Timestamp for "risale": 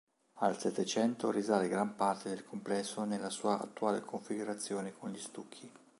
1.29-1.67